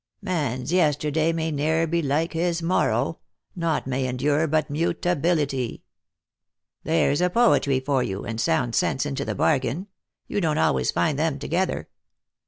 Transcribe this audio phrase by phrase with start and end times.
[0.23, 3.19] 'Man's yesterday may ne'er be like his morrow',
[3.55, 5.83] Naught may endure but mutability.'
[6.83, 9.89] There's poetry for you, and sound sense into the hargain.
[10.25, 11.87] You don't always find them together."